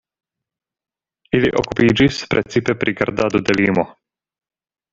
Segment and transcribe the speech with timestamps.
[1.39, 3.87] Ili okupiĝis precipe pri gardado de limo.